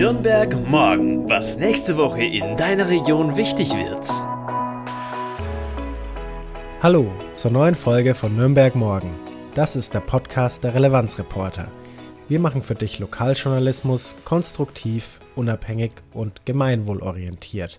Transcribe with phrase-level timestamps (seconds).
[0.00, 4.08] Nürnberg morgen, was nächste Woche in deiner Region wichtig wird.
[6.82, 9.14] Hallo zur neuen Folge von Nürnberg morgen.
[9.54, 11.70] Das ist der Podcast der Relevanzreporter.
[12.30, 17.78] Wir machen für dich Lokaljournalismus konstruktiv, unabhängig und gemeinwohlorientiert.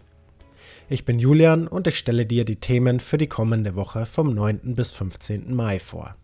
[0.90, 4.76] Ich bin Julian und ich stelle dir die Themen für die kommende Woche vom 9.
[4.76, 5.56] bis 15.
[5.56, 6.16] Mai vor.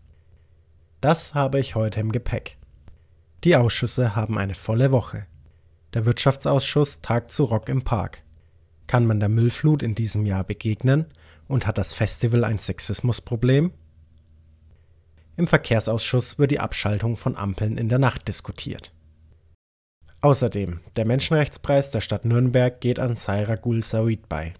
[1.00, 2.56] Das habe ich heute im Gepäck.
[3.42, 5.26] Die Ausschüsse haben eine volle Woche.
[5.94, 8.22] Der Wirtschaftsausschuss tagt zu Rock im Park.
[8.86, 11.06] Kann man der Müllflut in diesem Jahr begegnen
[11.46, 13.72] und hat das Festival ein Sexismusproblem?
[15.36, 18.92] Im Verkehrsausschuss wird die Abschaltung von Ampeln in der Nacht diskutiert.
[20.20, 24.54] Außerdem, der Menschenrechtspreis der Stadt Nürnberg geht an Saira Gul Sawid bei.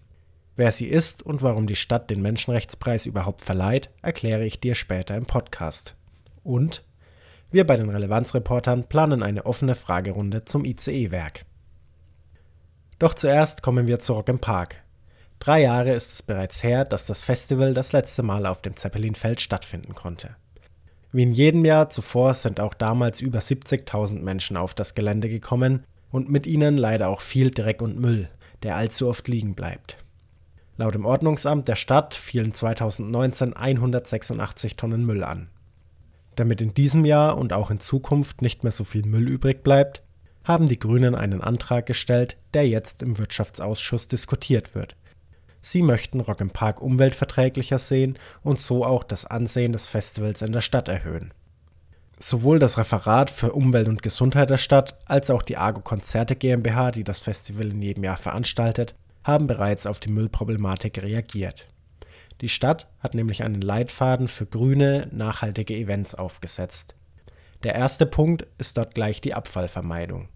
[0.54, 5.16] Wer sie ist und warum die Stadt den Menschenrechtspreis überhaupt verleiht, erkläre ich dir später
[5.16, 5.94] im Podcast.
[6.42, 6.84] Und
[7.50, 11.44] wir bei den Relevanzreportern planen eine offene Fragerunde zum ICE-Werk.
[12.98, 14.82] Doch zuerst kommen wir zu Rock im Park.
[15.38, 19.40] Drei Jahre ist es bereits her, dass das Festival das letzte Mal auf dem Zeppelinfeld
[19.40, 20.36] stattfinden konnte.
[21.12, 25.84] Wie in jedem Jahr zuvor sind auch damals über 70.000 Menschen auf das Gelände gekommen
[26.10, 28.28] und mit ihnen leider auch viel Dreck und Müll,
[28.62, 29.96] der allzu oft liegen bleibt.
[30.76, 35.48] Laut dem Ordnungsamt der Stadt fielen 2019 186 Tonnen Müll an.
[36.38, 40.04] Damit in diesem Jahr und auch in Zukunft nicht mehr so viel Müll übrig bleibt,
[40.44, 44.94] haben die Grünen einen Antrag gestellt, der jetzt im Wirtschaftsausschuss diskutiert wird.
[45.60, 50.52] Sie möchten Rock im Park umweltverträglicher sehen und so auch das Ansehen des Festivals in
[50.52, 51.34] der Stadt erhöhen.
[52.20, 56.92] Sowohl das Referat für Umwelt und Gesundheit der Stadt als auch die Argo Konzerte GmbH,
[56.92, 58.94] die das Festival in jedem Jahr veranstaltet,
[59.24, 61.66] haben bereits auf die Müllproblematik reagiert.
[62.40, 66.94] Die Stadt hat nämlich einen Leitfaden für grüne, nachhaltige Events aufgesetzt.
[67.64, 70.28] Der erste Punkt ist dort gleich die Abfallvermeidung.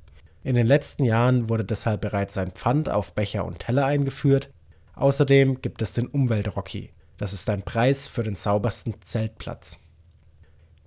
[0.42, 4.50] In den letzten Jahren wurde deshalb bereits ein Pfand auf Becher und Teller eingeführt.
[4.94, 6.90] Außerdem gibt es den Umweltrocky.
[7.16, 9.78] Das ist ein Preis für den saubersten Zeltplatz.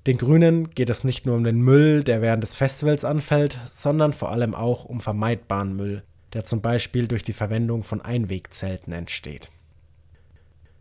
[0.06, 4.12] Den Grünen geht es nicht nur um den Müll, der während des Festivals anfällt, sondern
[4.12, 9.50] vor allem auch um vermeidbaren Müll, der zum Beispiel durch die Verwendung von Einwegzelten entsteht.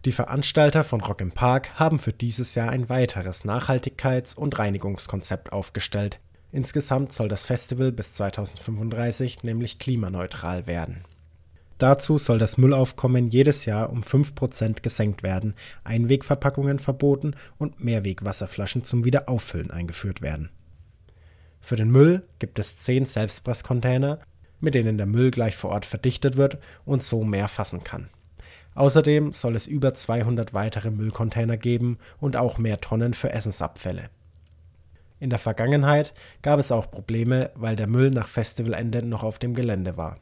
[0.05, 5.51] Die Veranstalter von Rock im Park haben für dieses Jahr ein weiteres Nachhaltigkeits- und Reinigungskonzept
[5.53, 6.21] aufgestellt.
[6.53, 11.05] Insgesamt soll das Festival bis 2035 nämlich klimaneutral werden.
[11.79, 15.55] Dazu soll das Müllaufkommen jedes Jahr um 5% gesenkt werden,
[15.85, 20.51] Einwegverpackungen verboten und Mehrwegwasserflaschen zum Wiederauffüllen eingeführt werden.
[21.61, 24.19] Für den Müll gibt es 10 Selbstpresscontainer,
[24.61, 28.11] mit denen der Müll gleich vor Ort verdichtet wird und so mehr fassen kann.
[28.75, 34.11] Außerdem soll es über 200 weitere Müllcontainer geben und auch mehr Tonnen für Essensabfälle.
[35.21, 36.13] In der Vergangenheit
[36.43, 40.19] gab es auch Probleme, weil der Müll nach Festivalende noch auf dem Gelände war.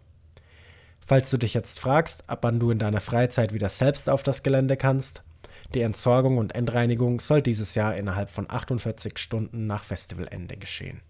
[1.01, 4.43] Falls du dich jetzt fragst, ab wann du in deiner Freizeit wieder selbst auf das
[4.43, 5.23] Gelände kannst,
[5.75, 11.01] die Entsorgung und Endreinigung soll dieses Jahr innerhalb von 48 Stunden nach Festivalende geschehen.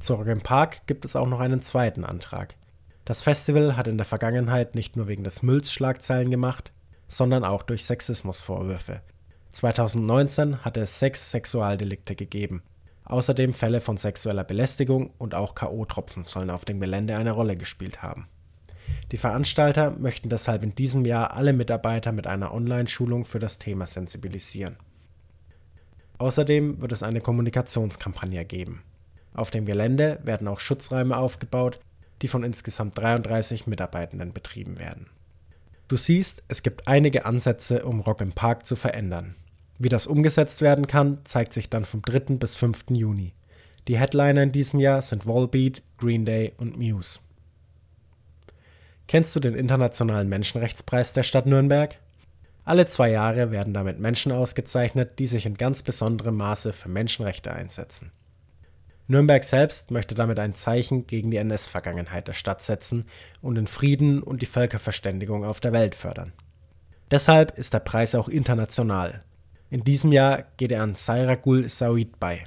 [0.00, 2.56] Zurück im Park gibt es auch noch einen zweiten Antrag.
[3.04, 6.72] Das Festival hat in der Vergangenheit nicht nur wegen des Mülls Schlagzeilen gemacht,
[7.06, 9.02] sondern auch durch Sexismusvorwürfe.
[9.50, 12.62] 2019 hatte es sechs Sexualdelikte gegeben.
[13.04, 18.02] Außerdem Fälle von sexueller Belästigung und auch K.O.-Tropfen sollen auf dem Gelände eine Rolle gespielt
[18.02, 18.26] haben.
[19.12, 23.86] Die Veranstalter möchten deshalb in diesem Jahr alle Mitarbeiter mit einer Online-Schulung für das Thema
[23.86, 24.76] sensibilisieren.
[26.16, 28.82] Außerdem wird es eine Kommunikationskampagne geben.
[29.34, 31.80] Auf dem Gelände werden auch Schutzräume aufgebaut,
[32.22, 35.06] die von insgesamt 33 Mitarbeitenden betrieben werden.
[35.88, 39.34] Du siehst, es gibt einige Ansätze, um Rock im Park zu verändern.
[39.78, 42.36] Wie das umgesetzt werden kann, zeigt sich dann vom 3.
[42.36, 42.86] bis 5.
[42.90, 43.32] Juni.
[43.86, 47.20] Die Headliner in diesem Jahr sind Volbeat, Green Day und Muse.
[49.08, 51.98] Kennst du den Internationalen Menschenrechtspreis der Stadt Nürnberg?
[52.64, 57.52] Alle zwei Jahre werden damit Menschen ausgezeichnet, die sich in ganz besonderem Maße für Menschenrechte
[57.52, 58.10] einsetzen.
[59.06, 63.04] Nürnberg selbst möchte damit ein Zeichen gegen die NS-Vergangenheit der Stadt setzen
[63.42, 66.32] und den Frieden und die Völkerverständigung auf der Welt fördern.
[67.10, 69.22] Deshalb ist der Preis auch international.
[69.70, 72.44] In diesem Jahr geht er an Saira Gul Said bei.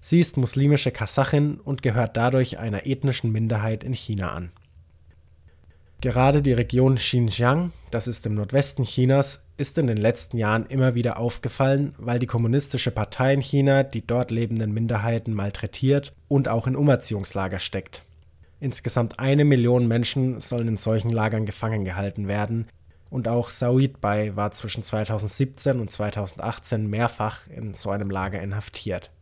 [0.00, 4.52] Sie ist muslimische Kasachin und gehört dadurch einer ethnischen Minderheit in China an.
[6.00, 10.96] Gerade die Region Xinjiang, das ist im Nordwesten Chinas, ist in den letzten Jahren immer
[10.96, 16.66] wieder aufgefallen, weil die Kommunistische Partei in China die dort lebenden Minderheiten malträtiert und auch
[16.66, 18.02] in Umerziehungslager steckt.
[18.58, 22.66] Insgesamt eine Million Menschen sollen in solchen Lagern gefangen gehalten werden,
[23.08, 29.12] und auch Said Bai war zwischen 2017 und 2018 mehrfach in so einem Lager inhaftiert.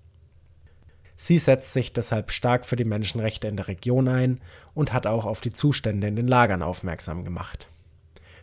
[1.16, 4.40] Sie setzt sich deshalb stark für die Menschenrechte in der Region ein
[4.72, 7.68] und hat auch auf die Zustände in den Lagern aufmerksam gemacht.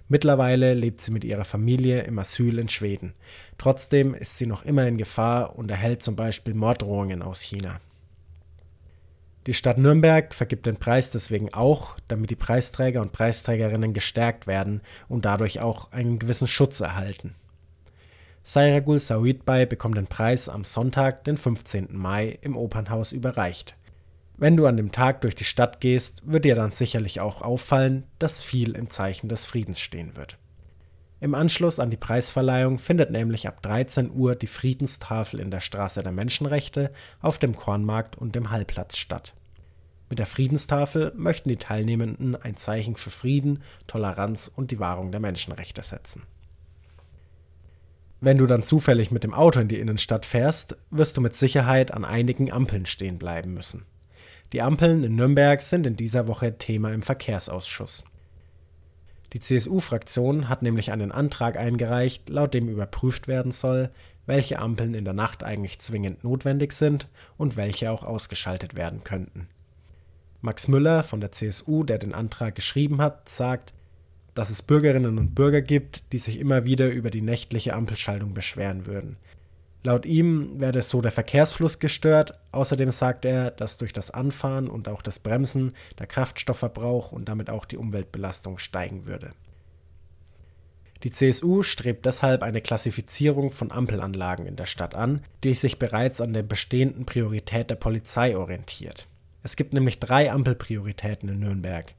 [0.09, 3.13] Mittlerweile lebt sie mit ihrer Familie im Asyl in Schweden.
[3.57, 7.81] Trotzdem ist sie noch immer in Gefahr und erhält zum Beispiel Morddrohungen aus China.
[9.47, 14.81] Die Stadt Nürnberg vergibt den Preis deswegen auch, damit die Preisträger und Preisträgerinnen gestärkt werden
[15.07, 17.35] und dadurch auch einen gewissen Schutz erhalten.
[18.43, 21.89] Sairagul Sawitbay bekommt den Preis am Sonntag, den 15.
[21.91, 23.75] Mai, im Opernhaus überreicht.
[24.39, 28.03] Wenn du an dem Tag durch die Stadt gehst, wird dir dann sicherlich auch auffallen,
[28.19, 30.37] dass viel im Zeichen des Friedens stehen wird.
[31.19, 36.03] Im Anschluss an die Preisverleihung findet nämlich ab 13 Uhr die Friedenstafel in der Straße
[36.03, 39.33] der Menschenrechte auf dem Kornmarkt und dem Hallplatz statt.
[40.07, 45.19] Mit der Friedenstafel möchten die Teilnehmenden ein Zeichen für Frieden, Toleranz und die Wahrung der
[45.19, 46.21] Menschenrechte setzen.
[48.21, 51.91] Wenn du dann zufällig mit dem Auto in die Innenstadt fährst, wirst du mit Sicherheit
[51.91, 53.85] an einigen Ampeln stehen bleiben müssen.
[54.53, 58.05] Die Ampeln in Nürnberg sind in dieser Woche Thema im Verkehrsausschuss.
[59.33, 63.89] Die CSU-Fraktion hat nämlich einen Antrag eingereicht, laut dem überprüft werden soll,
[64.25, 69.49] welche Ampeln in der Nacht eigentlich zwingend notwendig sind und welche auch ausgeschaltet werden könnten.
[70.39, 73.73] Max Müller von der CSU, der den Antrag geschrieben hat, sagt,
[74.33, 78.85] dass es Bürgerinnen und Bürger gibt, die sich immer wieder über die nächtliche Ampelschaltung beschweren
[78.85, 79.17] würden.
[79.87, 82.37] Laut ihm werde so der Verkehrsfluss gestört.
[82.51, 87.49] Außerdem sagt er, dass durch das Anfahren und auch das Bremsen der Kraftstoffverbrauch und damit
[87.49, 89.31] auch die Umweltbelastung steigen würde.
[91.03, 96.19] Die CSU strebt deshalb eine Klassifizierung von Ampelanlagen in der Stadt an, die sich bereits
[96.19, 99.07] an der bestehenden Priorität der Polizei orientiert.
[99.41, 101.93] Es gibt nämlich drei Ampelprioritäten in Nürnberg.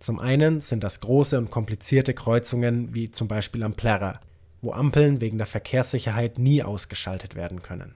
[0.00, 4.18] Zum einen sind das große und komplizierte Kreuzungen wie zum Beispiel am Plärrer,
[4.60, 7.94] wo Ampeln wegen der Verkehrssicherheit nie ausgeschaltet werden können.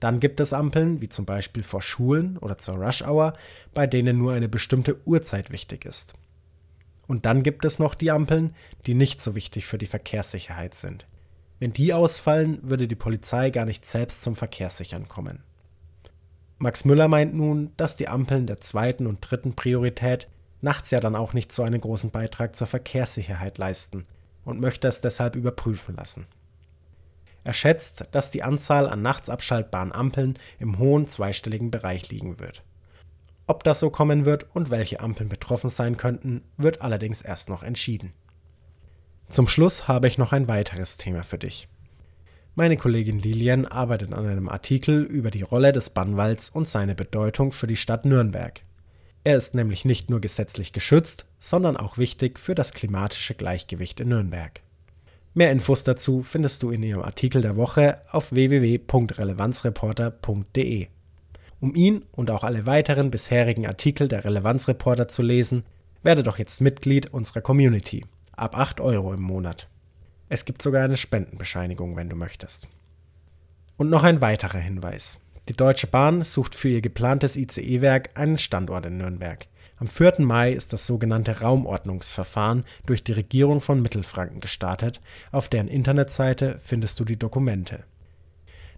[0.00, 3.32] Dann gibt es Ampeln, wie zum Beispiel vor Schulen oder zur Rush Hour,
[3.72, 6.14] bei denen nur eine bestimmte Uhrzeit wichtig ist.
[7.08, 8.54] Und dann gibt es noch die Ampeln,
[8.86, 11.06] die nicht so wichtig für die Verkehrssicherheit sind.
[11.58, 15.42] Wenn die ausfallen, würde die Polizei gar nicht selbst zum Verkehrssichern kommen.
[16.58, 20.28] Max Müller meint nun, dass die Ampeln der zweiten und dritten Priorität
[20.60, 24.06] nachts ja dann auch nicht so einen großen Beitrag zur Verkehrssicherheit leisten
[24.46, 26.26] und möchte es deshalb überprüfen lassen.
[27.44, 32.62] Er schätzt, dass die Anzahl an nachts abschaltbaren Ampeln im hohen zweistelligen Bereich liegen wird.
[33.46, 37.62] Ob das so kommen wird und welche Ampeln betroffen sein könnten, wird allerdings erst noch
[37.62, 38.12] entschieden.
[39.28, 41.68] Zum Schluss habe ich noch ein weiteres Thema für dich.
[42.56, 47.52] Meine Kollegin Lilian arbeitet an einem Artikel über die Rolle des Bannwalds und seine Bedeutung
[47.52, 48.62] für die Stadt Nürnberg.
[49.26, 54.10] Er ist nämlich nicht nur gesetzlich geschützt, sondern auch wichtig für das klimatische Gleichgewicht in
[54.10, 54.60] Nürnberg.
[55.34, 60.86] Mehr Infos dazu findest du in ihrem Artikel der Woche auf www.relevanzreporter.de.
[61.58, 65.64] Um ihn und auch alle weiteren bisherigen Artikel der Relevanzreporter zu lesen,
[66.04, 68.06] werde doch jetzt Mitglied unserer Community.
[68.30, 69.66] Ab 8 Euro im Monat.
[70.28, 72.68] Es gibt sogar eine Spendenbescheinigung, wenn du möchtest.
[73.76, 75.18] Und noch ein weiterer Hinweis.
[75.48, 79.46] Die Deutsche Bahn sucht für ihr geplantes ICE-Werk einen Standort in Nürnberg.
[79.76, 80.14] Am 4.
[80.18, 85.00] Mai ist das sogenannte Raumordnungsverfahren durch die Regierung von Mittelfranken gestartet.
[85.30, 87.84] Auf deren Internetseite findest du die Dokumente.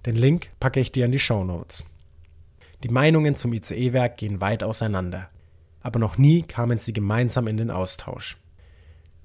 [0.05, 1.85] Den Link packe ich dir in die Show Notes.
[2.83, 5.31] Die Meinungen zum ICE-Werk gehen weit auseinander,
[5.81, 8.37] aber noch nie kamen sie gemeinsam in den Austausch.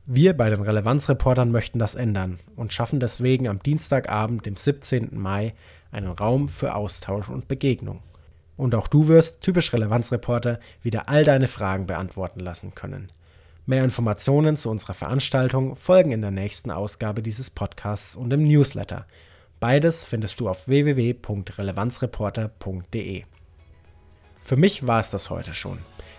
[0.06, 5.10] Wir bei den Relevanzreportern möchten das ändern und schaffen deswegen am Dienstagabend, dem 17.
[5.14, 5.54] Mai,
[5.94, 8.02] einen Raum für Austausch und Begegnung.
[8.58, 13.10] Und auch du wirst, typisch Relevanzreporter, wieder all deine Fragen beantworten lassen können.
[13.66, 19.06] Mehr Informationen zu unserer Veranstaltung folgen in der nächsten Ausgabe dieses Podcasts und im Newsletter.
[19.60, 23.24] Beides findest du auf www.relevanzreporter.de.
[24.42, 25.78] Für mich war es das heute schon.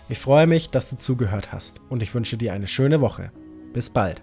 [0.09, 3.31] Ich freue mich, dass du zugehört hast und ich wünsche dir eine schöne Woche.
[3.75, 4.23] Bis bald.